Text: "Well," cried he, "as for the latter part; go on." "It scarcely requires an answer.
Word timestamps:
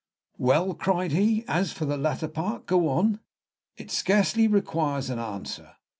"Well," 0.39 0.73
cried 0.73 1.11
he, 1.11 1.45
"as 1.47 1.73
for 1.73 1.85
the 1.85 1.95
latter 1.95 2.27
part; 2.27 2.65
go 2.65 2.87
on." 2.89 3.19
"It 3.77 3.91
scarcely 3.91 4.47
requires 4.47 5.11
an 5.11 5.19
answer. 5.19 5.75